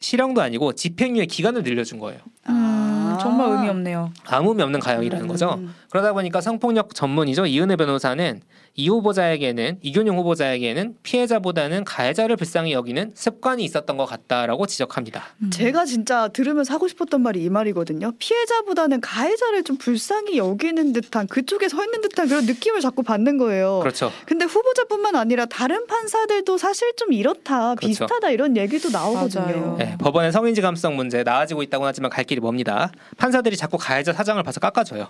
실형도 0.00 0.40
아니고 0.40 0.72
집행유예 0.72 1.26
기간을 1.26 1.62
늘려준 1.62 1.98
거예요. 2.00 2.20
음, 2.48 3.16
정말 3.20 3.50
의미 3.50 3.68
없네요. 3.68 4.12
아무 4.24 4.50
의미 4.50 4.62
없는 4.62 4.80
가형이라는 4.80 5.24
음. 5.26 5.28
거죠. 5.28 5.60
그러다 5.90 6.12
보니까 6.12 6.40
성폭력 6.40 6.94
전문이죠 6.94 7.46
이은혜 7.46 7.76
변호사는 7.76 8.40
이 8.78 8.88
후보자에게는 8.88 9.78
이균용 9.82 10.18
후보자에게는 10.18 10.98
피해자보다는 11.02 11.82
가해자를 11.82 12.36
불쌍히 12.36 12.72
여기는 12.72 13.10
습관이 13.14 13.64
있었던 13.64 13.96
것 13.96 14.06
같다라고 14.06 14.68
지적합니다. 14.68 15.24
음. 15.42 15.50
제가 15.50 15.84
진짜 15.84 16.28
들으면서 16.28 16.74
하고 16.74 16.86
싶었던 16.86 17.20
말이 17.20 17.42
이 17.42 17.48
말이거든요. 17.48 18.12
피해자보다는 18.20 19.00
가해자를 19.00 19.64
좀 19.64 19.78
불쌍히 19.78 20.38
여기는 20.38 20.92
듯한 20.92 21.26
그쪽에 21.26 21.68
서 21.68 21.82
있는 21.82 22.02
듯한 22.02 22.28
그런 22.28 22.46
느낌을 22.46 22.80
자꾸 22.80 23.02
받는 23.02 23.38
거예요. 23.38 23.80
그렇죠. 23.80 24.12
근데 24.26 24.44
후보자뿐만 24.44 25.16
아니라 25.16 25.46
다른 25.46 25.88
판사들도 25.88 26.56
사실 26.56 26.94
좀 26.96 27.12
이렇다 27.12 27.74
그렇죠. 27.74 27.88
비슷하다 27.88 28.30
이런 28.30 28.56
얘기도 28.56 28.90
나오거든요. 28.90 29.76
네, 29.76 29.96
법원의 29.98 30.30
성인지 30.30 30.60
감수성 30.60 30.94
문제 30.94 31.24
나아지고 31.24 31.64
있다고 31.64 31.84
하지만 31.84 32.10
갈 32.12 32.22
길이 32.22 32.40
멉니다. 32.40 32.92
판사들이 33.16 33.56
자꾸 33.56 33.76
가해자 33.76 34.12
사장을 34.12 34.40
봐서 34.44 34.60
깎아줘요. 34.60 35.08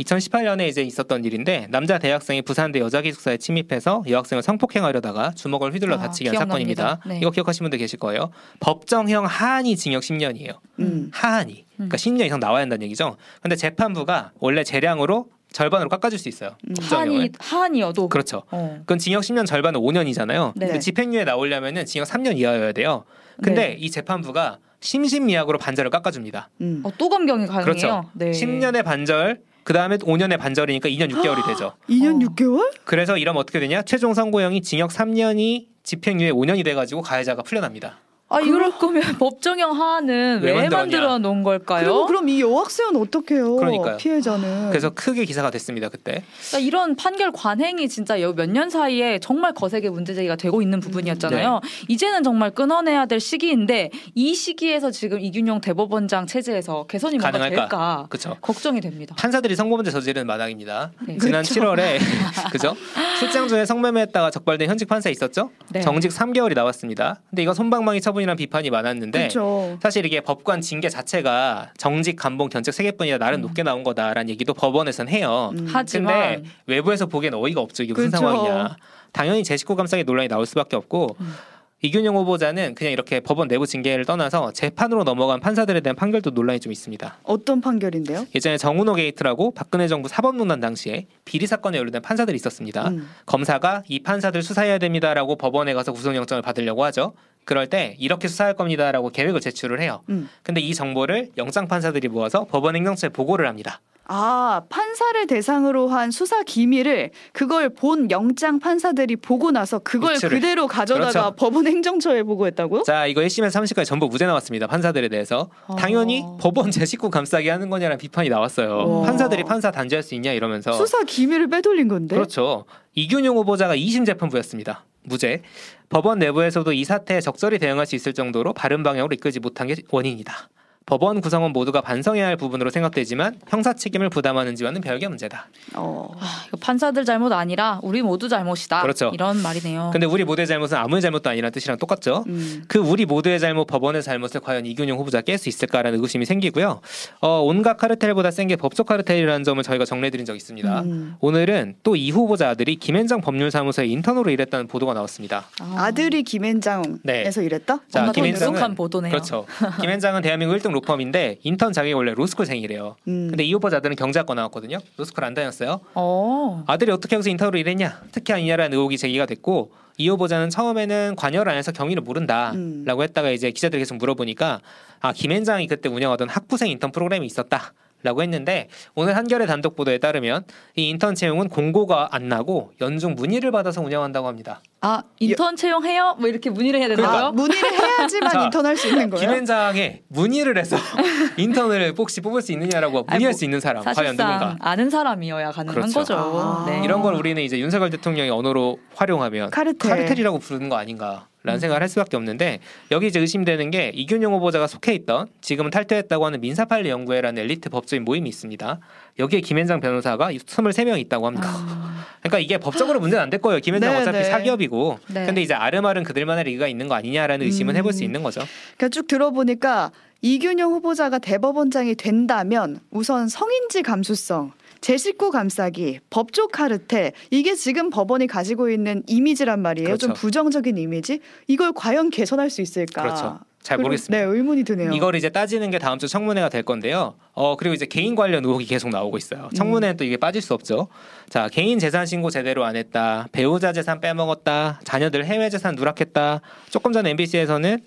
2018년에 0.00 0.68
이제 0.68 0.82
있었던 0.82 1.24
일인데 1.24 1.66
남자 1.70 1.98
대학생이 1.98 2.42
부산대 2.42 2.78
여자 2.80 3.02
기숙사에 3.02 3.36
침입해서 3.36 4.04
여학생을 4.08 4.42
성폭행하려다가 4.42 5.32
주먹을 5.32 5.72
휘둘러 5.74 5.96
아, 5.96 5.98
다치게 5.98 6.30
한 6.30 6.36
기억납니다. 6.36 6.82
사건입니다. 6.82 7.00
네. 7.06 7.18
이거 7.20 7.30
기억하신 7.30 7.64
분들 7.64 7.78
계실 7.78 7.98
거예요. 7.98 8.30
법정형 8.60 9.26
하한이 9.26 9.76
징역 9.76 10.02
10년이에요. 10.02 10.58
음. 10.80 11.10
하한이. 11.12 11.66
그러니까 11.74 11.96
10년 11.96 12.26
이상 12.26 12.40
나와야 12.40 12.62
한다는 12.62 12.84
얘기죠. 12.84 13.16
근데 13.42 13.56
재판부가 13.56 14.32
원래 14.38 14.62
재량으로 14.64 15.28
절반으로 15.52 15.88
깎아줄 15.88 16.18
수 16.18 16.28
있어요. 16.28 16.56
음. 16.68 16.74
법정형을. 16.74 17.18
한이 17.18 17.30
한이어도 17.38 18.08
그렇죠. 18.08 18.42
어. 18.50 18.76
그건 18.80 18.98
징역 18.98 19.22
10년 19.22 19.46
절반은 19.46 19.80
5년이잖아요. 19.80 20.52
네. 20.54 20.66
근데 20.66 20.78
집행유예 20.78 21.24
나오려면은 21.24 21.86
징역 21.86 22.06
3년 22.06 22.36
이하여야 22.36 22.72
돼요. 22.72 23.04
근데 23.42 23.68
네. 23.68 23.76
이 23.78 23.90
재판부가 23.90 24.58
심신미약으로 24.80 25.58
반절을 25.58 25.90
깎아줍니다. 25.90 26.50
음. 26.60 26.82
어, 26.84 26.90
또 26.98 27.08
감경이 27.08 27.46
가능해요. 27.46 27.64
그렇죠. 27.64 28.10
네. 28.14 28.30
10년의 28.30 28.84
반절, 28.84 29.40
그 29.68 29.74
다음에 29.74 29.98
5년의 29.98 30.38
반절이니까 30.38 30.88
2년 30.88 31.10
6개월이 31.12 31.46
되죠. 31.46 31.74
2년 31.90 32.24
어. 32.24 32.30
6개월? 32.30 32.70
그래서 32.84 33.18
이러면 33.18 33.42
어떻게 33.42 33.60
되냐? 33.60 33.82
최종 33.82 34.14
선고형이 34.14 34.62
징역 34.62 34.88
3년이 34.88 35.66
집행유예 35.82 36.32
5년이 36.32 36.64
돼가지고 36.64 37.02
가해자가 37.02 37.42
풀려납니다. 37.42 37.98
아 38.30 38.40
이럴 38.40 38.72
거면 38.72 39.02
법정형 39.18 39.72
하한은 39.80 40.40
왜 40.42 40.52
왜? 40.52 40.68
만들어 40.68 41.16
놓은 41.18 41.42
걸까요? 41.42 41.82
그리고 41.84 42.06
그럼 42.06 42.28
이 42.28 42.42
여학생은 42.42 42.96
어떡해요? 43.00 43.56
그러니까요. 43.56 43.96
피해자는. 43.96 44.68
그래서 44.68 44.90
크게 44.90 45.24
기사가 45.24 45.50
됐습니다 45.50 45.88
그때. 45.88 46.22
그러니까 46.50 46.58
이런 46.66 46.94
판결 46.96 47.32
관행이 47.32 47.88
진짜 47.88 48.16
몇 48.18 48.48
년 48.48 48.68
사이에 48.70 49.18
정말 49.20 49.52
거세게 49.54 49.88
문제 49.90 50.12
제기가 50.14 50.36
되고 50.36 50.60
있는 50.62 50.80
부분이었잖아요. 50.80 51.60
네. 51.62 51.68
이제는 51.88 52.22
정말 52.22 52.50
끊어내야 52.50 53.06
될 53.06 53.18
시기인데 53.20 53.90
이 54.14 54.34
시기에서 54.34 54.90
지금 54.90 55.20
이균용 55.20 55.60
대법원장 55.60 56.26
체제에서 56.26 56.84
개선이 56.86 57.18
뭔가 57.18 57.38
가능할까? 57.38 57.56
될까 57.68 58.06
그렇죠. 58.10 58.36
걱정이 58.42 58.80
됩니다. 58.80 59.14
판사들이 59.18 59.54
성범죄 59.56 59.90
저지르는 59.90 60.26
마당입니다. 60.26 60.92
네. 61.06 61.16
지난 61.18 61.42
그렇죠. 61.44 61.60
7월에 61.60 61.98
그죠? 62.52 62.76
출장 63.20 63.48
중에 63.48 63.64
성매매했다가 63.64 64.30
적발된 64.30 64.68
현직 64.68 64.86
판사 64.88 65.08
있었죠? 65.10 65.50
네. 65.70 65.80
정직 65.80 66.10
3개월이 66.10 66.54
나왔습니다. 66.54 67.20
근데 67.30 67.42
이건 67.42 67.54
손방망이 67.54 68.00
처분 68.00 68.17
이라는 68.20 68.36
비판이 68.36 68.70
많았는데 68.70 69.18
그렇죠. 69.18 69.78
사실 69.82 70.04
이게 70.06 70.20
법관 70.20 70.60
징계 70.60 70.88
자체가 70.88 71.72
정직, 71.76 72.16
감봉, 72.16 72.48
견책 72.48 72.74
세 72.74 72.82
개뿐이라 72.84 73.18
나름 73.18 73.40
음. 73.40 73.42
높게 73.42 73.62
나온 73.62 73.82
거다라는 73.84 74.28
얘기도 74.30 74.54
법원에선 74.54 75.08
해요. 75.08 75.52
음. 75.56 75.66
하지만 75.70 76.36
근데 76.36 76.50
외부에서 76.66 77.06
보기엔 77.06 77.34
어이가 77.34 77.60
없죠. 77.60 77.82
이게 77.82 77.92
무슨 77.92 78.10
그렇죠. 78.10 78.26
상황이냐. 78.26 78.76
당연히 79.12 79.42
제 79.44 79.56
식구 79.56 79.76
감싸기 79.76 80.04
논란이 80.04 80.28
나올 80.28 80.46
수밖에 80.46 80.76
없고 80.76 81.16
음. 81.20 81.34
이균용 81.80 82.16
후보자는 82.16 82.74
그냥 82.74 82.92
이렇게 82.92 83.20
법원 83.20 83.46
내부 83.46 83.64
징계를 83.64 84.04
떠나서 84.04 84.52
재판으로 84.52 85.04
넘어간 85.04 85.38
판사들에 85.38 85.80
대한 85.80 85.94
판결도 85.94 86.30
논란이 86.30 86.58
좀 86.58 86.72
있습니다. 86.72 87.18
어떤 87.22 87.60
판결인데요? 87.60 88.26
예전에 88.34 88.58
정은호 88.58 88.94
게이트라고 88.94 89.52
박근혜 89.52 89.86
정부 89.86 90.08
사법농단 90.08 90.58
당시에 90.58 91.06
비리 91.24 91.46
사건에 91.46 91.78
연루된 91.78 92.02
판사들이 92.02 92.34
있었습니다. 92.34 92.88
음. 92.88 93.08
검사가 93.26 93.84
이 93.86 94.00
판사들 94.00 94.42
수사해야 94.42 94.78
됩니다라고 94.78 95.36
법원에 95.36 95.72
가서 95.72 95.92
구속영장을 95.92 96.42
받으려고 96.42 96.84
하죠. 96.86 97.12
그럴 97.48 97.66
때 97.66 97.96
이렇게 97.98 98.28
수사할 98.28 98.52
겁니다라고 98.52 99.08
계획을 99.08 99.40
제출을 99.40 99.80
해요. 99.80 100.02
음. 100.10 100.28
근데 100.42 100.60
이 100.60 100.74
정보를 100.74 101.30
영장 101.38 101.66
판사들이 101.66 102.08
모아서 102.08 102.44
법원 102.44 102.76
행정처에 102.76 103.08
보고를 103.08 103.48
합니다. 103.48 103.80
아, 104.04 104.60
판사를 104.68 105.26
대상으로 105.26 105.88
한 105.88 106.10
수사 106.10 106.42
기밀을 106.42 107.10
그걸 107.32 107.70
본 107.70 108.10
영장 108.10 108.58
판사들이 108.58 109.16
보고 109.16 109.50
나서 109.50 109.78
그걸 109.78 110.16
유출을. 110.16 110.40
그대로 110.40 110.66
가져다가 110.66 111.10
그렇죠. 111.10 111.36
법원 111.36 111.66
행정처에 111.66 112.22
보고했다고요? 112.24 112.82
자, 112.82 113.06
이거 113.06 113.22
1심에서 113.22 113.62
3심까지 113.62 113.86
전부 113.86 114.08
무죄 114.08 114.26
나왔습니다. 114.26 114.66
판사들에 114.66 115.08
대해서. 115.08 115.48
어. 115.68 115.76
당연히 115.76 116.22
법원 116.38 116.70
제 116.70 116.84
식구 116.84 117.08
감싸기 117.08 117.48
하는 117.48 117.70
거냐라는 117.70 117.96
비판이 117.96 118.28
나왔어요. 118.28 118.88
와. 118.88 119.02
판사들이 119.06 119.44
판사 119.44 119.70
단죄할 119.70 120.02
수 120.02 120.14
있냐 120.14 120.32
이러면서. 120.32 120.72
수사 120.72 121.02
기밀을 121.02 121.48
빼돌린 121.48 121.88
건데. 121.88 122.14
그렇죠. 122.14 122.66
이균용 122.94 123.38
후보자가 123.38 123.74
2심 123.74 124.04
재판부였습니다. 124.04 124.84
무죄. 125.08 125.42
법원 125.88 126.18
내부에서도 126.18 126.72
이 126.72 126.84
사태에 126.84 127.20
적절히 127.20 127.58
대응할 127.58 127.86
수 127.86 127.96
있을 127.96 128.12
정도로 128.12 128.52
바른 128.52 128.82
방향으로 128.82 129.14
이끌지 129.14 129.40
못한 129.40 129.66
게 129.66 129.74
원인이다. 129.90 130.48
법원 130.88 131.20
구성원 131.20 131.52
모두가 131.52 131.82
반성해야 131.82 132.26
할 132.26 132.36
부분으로 132.38 132.70
생각되지만 132.70 133.36
형사 133.46 133.74
책임을 133.74 134.08
부담하는지와는 134.08 134.80
별개 134.80 135.06
문제다. 135.06 135.46
어. 135.74 136.08
아, 136.18 136.44
이거 136.48 136.56
판사들 136.56 137.04
잘못 137.04 137.30
아니라 137.30 137.78
우리 137.82 138.00
모두 138.00 138.26
잘못이다. 138.30 138.80
그렇죠. 138.80 139.10
이런 139.12 139.42
말이네요. 139.42 139.90
근데 139.92 140.06
우리 140.06 140.24
모두의 140.24 140.46
잘못은 140.46 140.78
아무의 140.78 141.02
잘못도 141.02 141.28
아니라는 141.28 141.52
뜻이랑 141.52 141.76
똑같죠. 141.76 142.24
음. 142.28 142.64
그 142.68 142.78
우리 142.78 143.04
모두의 143.04 143.38
잘못, 143.38 143.66
법원의 143.66 144.02
잘못을 144.02 144.40
과연 144.40 144.64
이균용 144.64 144.98
후보자 144.98 145.20
깰 145.20 145.36
수 145.36 145.50
있을까라는 145.50 145.96
의구심이 145.96 146.24
생기고요. 146.24 146.80
어, 147.20 147.28
온갖 147.42 147.76
카르텔보다 147.76 148.30
센 148.30 148.48
게 148.48 148.56
법적 148.56 148.86
카르텔이라는 148.86 149.44
점을 149.44 149.62
저희가 149.62 149.84
정리해드린 149.84 150.24
적이 150.24 150.38
있습니다. 150.38 150.80
음. 150.80 151.16
오늘은 151.20 151.74
또 151.82 151.96
이 151.98 152.10
후보자 152.10 152.48
아들이 152.48 152.76
김앤장 152.76 153.20
법률사무소에 153.20 153.84
인턴으로 153.86 154.30
일했다는 154.30 154.68
보도가 154.68 154.94
나왔습니다. 154.94 155.44
아. 155.60 155.74
아들이 155.76 156.22
김앤장에서 156.22 156.98
네. 157.02 157.30
일했다? 157.44 157.80
자, 157.90 158.10
익숙한 158.16 158.74
보도네요. 158.74 159.10
그렇죠. 159.10 159.44
김앤장은 159.82 160.22
대한민국 160.22 160.54
1등 160.56 160.72
로펌인데 160.78 161.38
인턴 161.42 161.72
자격이 161.72 161.92
원래 161.92 162.14
로스쿨생이래요. 162.14 162.96
음. 163.08 163.28
근데 163.30 163.44
이 163.44 163.52
후보자 163.52 163.71
아들은 163.71 163.96
경제학과 163.96 164.34
나왔거든요. 164.34 164.78
로스쿨 164.96 165.24
안 165.24 165.34
다녔어요. 165.34 165.80
어. 165.94 166.64
아들이 166.66 166.90
어떻게 166.90 167.16
여기서 167.16 167.30
인턴으로 167.30 167.58
일했냐? 167.58 168.02
특혜 168.12 168.32
아니냐라는 168.32 168.76
의혹이 168.76 168.98
제기가 168.98 169.26
됐고 169.26 169.72
이 169.96 170.08
후보자는 170.08 170.50
처음에는 170.50 171.16
관여를 171.16 171.50
안 171.50 171.58
해서 171.58 171.72
경위를 171.72 172.02
모른다라고 172.02 172.54
음. 172.56 173.02
했다가 173.02 173.30
이제 173.30 173.50
기자들이 173.50 173.80
계속 173.80 173.96
물어보니까 173.96 174.60
아 175.00 175.12
김앤장이 175.12 175.66
그때 175.66 175.88
운영하던 175.88 176.28
학부생 176.28 176.70
인턴 176.70 176.92
프로그램이 176.92 177.26
있었다. 177.26 177.72
라고 178.04 178.22
했는데 178.22 178.68
오늘 178.94 179.16
한겨레 179.16 179.46
단독 179.46 179.74
보도에 179.74 179.98
따르면 179.98 180.44
이 180.76 180.88
인턴 180.88 181.16
채용은 181.16 181.48
공고가 181.48 182.08
안 182.12 182.28
나고 182.28 182.70
연중 182.80 183.16
문의를 183.16 183.50
받아서 183.50 183.82
운영한다고 183.82 184.28
합니다. 184.28 184.60
아 184.80 185.02
인턴 185.18 185.56
채용해요? 185.56 186.16
뭐 186.20 186.28
이렇게 186.28 186.50
문의를 186.50 186.78
해야 186.78 186.88
된다고요? 186.88 187.20
아, 187.26 187.32
문의를 187.32 187.72
해야지만 187.72 188.30
자, 188.30 188.44
인턴 188.44 188.64
할 188.64 188.76
수 188.76 188.86
있는 188.86 189.10
거예요? 189.10 189.26
김앤장에 189.26 190.02
문의를 190.08 190.56
해서 190.56 190.76
인턴을 191.36 191.94
혹시 191.98 192.20
뽑을 192.20 192.40
수 192.42 192.52
있느냐라고 192.52 192.98
아니, 193.08 193.16
문의할 193.16 193.32
뭐, 193.32 193.36
수 193.36 193.44
있는 193.44 193.58
사람 193.58 193.82
과연 193.82 194.16
누군가? 194.16 194.56
아는 194.60 194.88
사람이어야 194.88 195.50
가능한 195.50 195.74
그렇죠. 195.74 195.98
거죠. 195.98 196.14
아. 196.16 196.64
네. 196.68 196.80
이런 196.84 197.02
걸 197.02 197.14
우리는 197.14 197.42
이제 197.42 197.58
윤석열 197.58 197.90
대통령의 197.90 198.30
언어로 198.30 198.78
활용하면 198.94 199.50
카르텔. 199.50 200.16
이라고 200.16 200.38
부르는 200.38 200.68
거 200.68 200.76
아닌가 200.76 201.26
라는 201.44 201.58
음. 201.58 201.60
생각을 201.60 201.82
할 201.82 201.88
수밖에 201.88 202.16
없는데 202.16 202.58
여기 202.90 203.06
이제 203.06 203.20
의심되는 203.20 203.70
게 203.70 203.90
이균용 203.94 204.34
후보자가 204.34 204.66
속해 204.66 204.92
있던 204.94 205.28
지금은 205.40 205.70
탈퇴했다고 205.70 206.26
하는 206.26 206.40
민사판례 206.40 206.88
연구회라는 206.90 207.42
엘리트 207.42 207.70
법조인 207.70 208.04
모임이 208.04 208.28
있습니다. 208.28 208.78
여기에 209.18 209.40
김현장 209.40 209.80
변호사가 209.80 210.30
23명 210.32 210.98
있다고 211.00 211.26
합니다. 211.26 211.48
아, 211.50 212.04
그러니까 212.20 212.38
이게 212.38 212.58
법적으로 212.58 213.00
문제는 213.00 213.22
안 213.24 213.30
될 213.30 213.40
거예요. 213.40 213.60
김현장 213.60 213.92
네, 213.92 214.00
어차피 214.00 214.18
네. 214.18 214.24
사기업이고. 214.24 214.98
네. 215.08 215.26
근데 215.26 215.42
이제 215.42 215.54
아름아름 215.54 216.04
그들만의 216.04 216.44
리그가 216.44 216.68
있는 216.68 216.88
거 216.88 216.94
아니냐라는 216.94 217.44
의심은 217.44 217.74
음. 217.74 217.76
해볼 217.78 217.92
수 217.92 218.04
있는 218.04 218.22
거죠. 218.22 218.40
그러니까 218.76 218.88
쭉 218.90 219.06
들어보니까 219.08 219.90
이균용 220.22 220.72
후보자가 220.72 221.18
대법원장이 221.18 221.94
된다면 221.96 222.80
우선 222.90 223.28
성인지 223.28 223.82
감수성, 223.82 224.52
제 224.80 224.96
식구 224.96 225.30
감싸기, 225.30 225.98
법조 226.10 226.48
카르텔 226.48 227.12
이게 227.30 227.54
지금 227.54 227.90
법원이 227.90 228.26
가지고 228.28 228.70
있는 228.70 229.02
이미지란 229.06 229.60
말이에요. 229.60 229.96
좀 229.96 230.10
그렇죠. 230.10 230.20
부정적인 230.20 230.78
이미지. 230.78 231.20
이걸 231.48 231.72
과연 231.74 232.10
개선할 232.10 232.50
수 232.50 232.62
있을까? 232.62 233.02
그렇죠. 233.02 233.40
잘 233.68 233.76
모르겠습니다. 233.76 234.24
네, 234.24 234.24
의문이 234.24 234.64
드네요. 234.64 234.92
이걸 234.92 235.14
이제 235.14 235.28
따지는 235.28 235.70
게 235.70 235.78
다음 235.78 235.98
주 235.98 236.08
청문회가 236.08 236.48
될 236.48 236.62
건데요. 236.62 237.16
어 237.34 237.54
그리고 237.56 237.74
이제 237.74 237.84
개인 237.84 238.14
관련 238.14 238.42
의혹이 238.42 238.64
계속 238.64 238.88
나오고 238.88 239.18
있어요. 239.18 239.50
청문회는 239.54 239.98
또 239.98 240.04
이게 240.04 240.16
빠질 240.16 240.40
수 240.40 240.54
없죠. 240.54 240.88
자 241.28 241.48
개인 241.48 241.78
재산 241.78 242.06
신고 242.06 242.30
제대로 242.30 242.64
안 242.64 242.76
했다, 242.76 243.28
배우자 243.30 243.74
재산 243.74 244.00
빼먹었다, 244.00 244.80
자녀들 244.84 245.26
해외 245.26 245.50
재산 245.50 245.74
누락했다. 245.74 246.40
조금 246.70 246.92
전 246.94 247.06
MBC에서는 247.06 247.80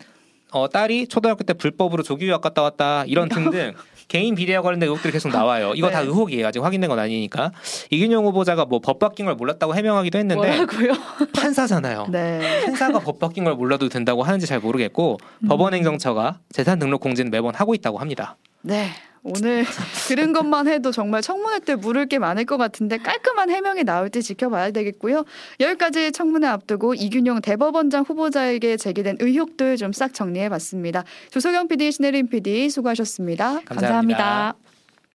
어 0.51 0.67
딸이 0.67 1.07
초등학교 1.07 1.43
때 1.43 1.53
불법으로 1.53 2.03
조기 2.03 2.27
유학 2.27 2.41
갔다 2.41 2.61
왔다 2.61 3.03
이런 3.07 3.27
등등 3.29 3.73
개인 4.11 4.35
비리와 4.35 4.61
관련된 4.61 4.89
의혹들이 4.89 5.13
계속 5.13 5.31
나와요. 5.31 5.71
이거 5.73 5.89
다 5.89 6.01
네. 6.01 6.07
의혹이에요. 6.07 6.45
아직 6.45 6.61
확인된 6.61 6.89
건 6.89 6.99
아니니까. 6.99 7.53
이균용 7.91 8.25
후보자가 8.25 8.65
뭐 8.65 8.81
법 8.81 8.99
바뀐 8.99 9.25
걸 9.25 9.35
몰랐다고 9.35 9.73
해명하기도 9.73 10.17
했는데 10.19 10.57
뭐라고요? 10.57 10.91
판사잖아요. 11.33 12.07
네. 12.09 12.65
판사가 12.65 12.99
법 12.99 13.19
바뀐 13.19 13.45
걸 13.45 13.55
몰라도 13.55 13.87
된다고 13.87 14.23
하는지 14.23 14.47
잘 14.47 14.59
모르겠고 14.59 15.17
음. 15.43 15.47
법원 15.47 15.73
행정처가 15.73 16.39
재산 16.51 16.77
등록 16.77 16.99
공지는 16.99 17.31
매번 17.31 17.55
하고 17.55 17.73
있다고 17.73 17.99
합니다. 17.99 18.35
네. 18.63 18.89
오늘 19.23 19.65
들은 20.07 20.33
것만 20.33 20.67
해도 20.67 20.91
정말 20.91 21.21
청문회 21.21 21.59
때 21.59 21.75
물을 21.75 22.07
게 22.07 22.17
많을 22.19 22.45
것 22.45 22.57
같은데 22.57 22.97
깔끔한 22.97 23.49
해명이 23.49 23.83
나올지 23.83 24.23
지켜봐야 24.23 24.71
되겠고요. 24.71 25.25
여기까지 25.59 26.11
청문회 26.11 26.47
앞두고 26.47 26.95
이균용 26.95 27.41
대법원장 27.41 28.03
후보자에게 28.03 28.77
제기된 28.77 29.17
의혹들 29.19 29.77
좀 29.77 29.91
싹 30.01 30.13
정리해봤습니다. 30.13 31.03
조석영 31.29 31.67
PD, 31.67 31.91
신혜림 31.91 32.29
PD 32.29 32.69
수고하셨습니다. 32.69 33.61
감사합니다. 33.65 33.67
감사합니다. 33.67 34.70